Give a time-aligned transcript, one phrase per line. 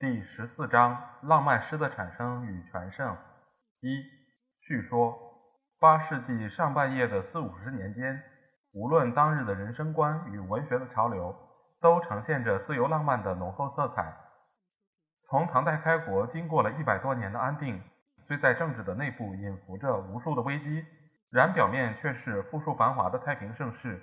[0.00, 3.14] 第十四章：浪漫诗的产生与全盛。
[3.82, 4.02] 一、
[4.62, 5.14] 叙说：
[5.78, 8.18] 八世纪上半叶的四五十年间，
[8.72, 11.36] 无论当日的人生观与文学的潮流，
[11.82, 14.16] 都呈现着自由浪漫的浓厚色彩。
[15.28, 17.82] 从唐代开国，经过了一百多年的安定，
[18.26, 20.82] 虽在政治的内部隐伏着无数的危机，
[21.30, 24.00] 然表面却是富庶繁华的太平盛世。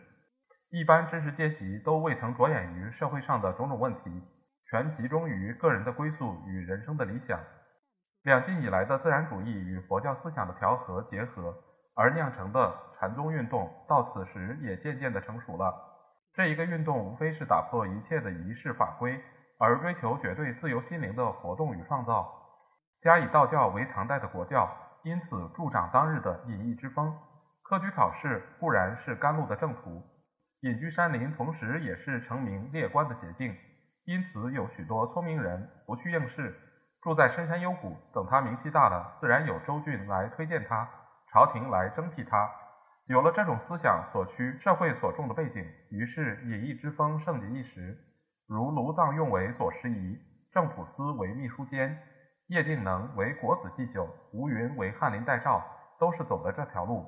[0.70, 4.22] 一般知识阶级都未曾着眼于社会上的种种问题，
[4.70, 7.40] 全集中于个人的归宿与人生的理想。
[8.24, 11.56] 两晋以来的自然主义与佛教思想的调和结合，
[11.96, 15.74] 而酿成的禅宗运动，到此时也渐渐的成熟了。
[16.34, 19.24] 这一个运动无非是打破一切的仪式法规，
[19.58, 22.30] 而追求绝对自由心灵的活动与创造。
[23.00, 24.70] 加以道教为唐代的国教，
[25.04, 27.18] 因此助长当日的隐逸之风。
[27.64, 30.04] 科举考试固然是甘露的正途。
[30.62, 33.56] 隐居山林，同时也是成名列官的捷径，
[34.08, 36.56] 因此有许多聪明人不去应试，
[37.02, 40.88] 住在深山幽谷，等他名气大了，自然有州郡来推荐他，
[41.30, 42.50] 朝廷来征辟他。
[43.08, 47.98] 有了这种思想所趋、社会所重的背景，于是隐逸之风盛极一时。
[48.48, 50.18] 如卢藏用为左拾遗，
[50.54, 52.00] 郑普思为秘书监，
[52.48, 55.62] 叶敬能为国子祭酒，吴云为翰林待诏，
[56.00, 57.02] 都是走的这条路。《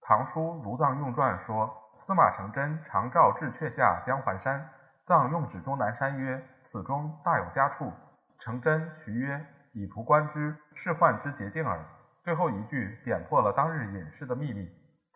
[0.00, 1.82] 唐书·卢藏用传》说。
[1.96, 4.68] 司马承祯常召至阙下江环山，
[5.06, 7.92] 藏用指终南山曰：“此中大有佳处。”
[8.40, 11.84] 承祯徐曰：“以图观之，是幻之捷径耳。”
[12.24, 14.66] 最后一句点破了当日隐士的秘密，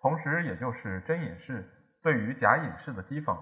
[0.02, 1.66] 同时也就是真隐士
[2.02, 3.34] 对于假隐士的讥讽。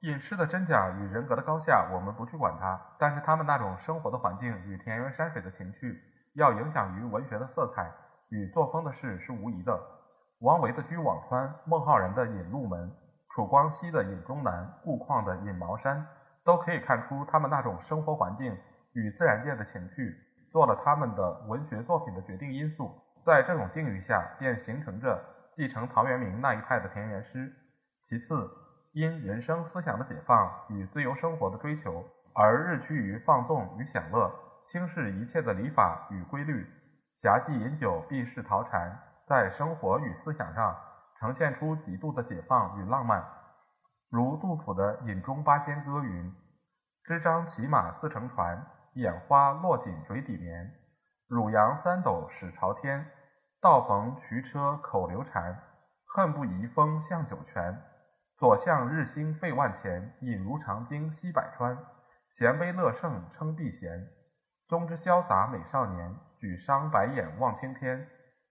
[0.00, 5.98] 隐士的真假与人格的高下，我们不去管它，但是他们那种生活的环境与田园山水的情趣，
[6.34, 7.90] 要影响于文学的色彩
[8.28, 9.80] 与作风的事是无疑的。
[10.40, 12.90] 王维的《居辋川》，孟浩然的《隐鹿门》，
[13.34, 15.98] 楚光熙的《隐终南》，顾况的《隐茅山》，
[16.44, 18.54] 都可以看出他们那种生活环境
[18.92, 20.14] 与自然界的情趣，
[20.50, 22.92] 做了他们的文学作品的决定因素。
[23.24, 25.18] 在这种境遇下，便形成着
[25.54, 27.50] 继承陶渊明那一派的田园诗。
[28.02, 28.50] 其次，
[28.92, 32.04] 因人生思想的解放与自由生活的追求，
[32.34, 34.30] 而日趋于放纵与享乐，
[34.66, 36.66] 轻视一切的礼法与规律，
[37.14, 38.94] 侠妓饮酒，避世陶禅。
[39.26, 40.76] 在生活与思想上
[41.22, 43.24] 呈现出极度的解放与浪漫，
[44.10, 46.34] 如杜甫的《饮中八仙歌》云
[47.06, 50.74] ：“支张骑马似乘船，眼花落锦嘴底眠。
[51.28, 53.06] 汝阳三斗始朝天，
[53.60, 55.56] 道逢渠车口流禅。
[56.06, 57.80] 恨不移风向酒泉，
[58.36, 60.16] 左向日星费万钱。
[60.22, 61.78] 饮如长鲸吸百川，
[62.28, 64.08] 衔杯乐圣称避嫌。
[64.66, 68.08] 宗之潇洒美少年，举觞白眼望青天。”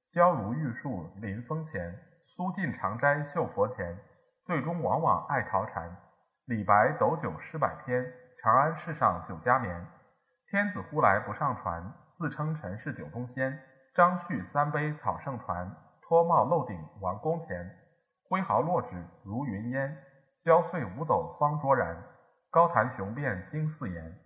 [0.10, 1.98] 娇如玉树临风前，
[2.34, 4.00] 苏尽长斋绣佛前。
[4.46, 5.98] 最终往往爱陶禅。
[6.46, 8.10] 李白斗酒诗百篇，
[8.42, 9.86] 长安市上酒家眠。
[10.48, 13.60] 天子呼来不上船，自称臣是酒中仙。
[13.94, 17.70] 张旭三杯草圣传，脱帽露顶王宫前。
[18.30, 19.98] 挥毫落纸如云烟，
[20.42, 22.02] 焦碎五斗方卓然。
[22.50, 24.18] 高谈雄辩惊四言。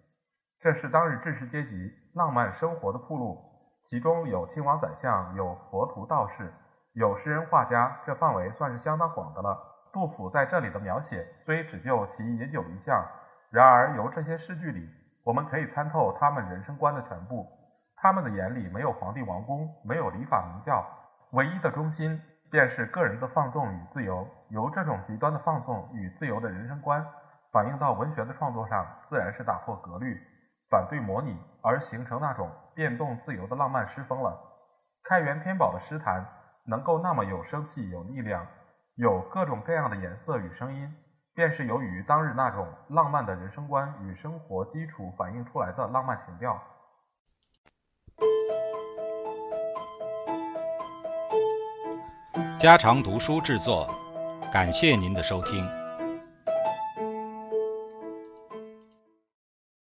[0.59, 3.43] 这是当日知识阶级浪漫生活的铺路。
[3.83, 6.53] 其中有亲王宰相，有佛徒道士，
[6.95, 9.57] 有诗人画家，这范围算是相当广的了。
[9.91, 13.05] 杜甫在这里的描写虽只就其饮酒一项，
[13.51, 14.89] 然而由这些诗句里，
[15.25, 17.45] 我们可以参透他们人生观的全部。
[17.97, 20.85] 他们的眼里没有皇帝王宫，没有礼法名教，
[21.31, 24.25] 唯一的中心便是个人的放纵与自由。
[24.49, 27.05] 由这种极端的放纵与自由的人生观
[27.51, 30.17] 反映到文学的创作上，自然是打破格律。
[30.69, 34.33] 反对模拟，而形成那种变动自由的浪漫诗风了。
[35.03, 36.25] 开元天宝的诗坛
[36.67, 38.45] 能够那么有生气、有力量，
[38.95, 40.93] 有各种各样的颜色与声音，
[41.33, 46.61] 便是由于当日那种浪漫的人生观与生活基础反映出来的浪漫情调。
[52.57, 53.87] 家常读书制作，
[54.51, 55.84] 感谢您的收听。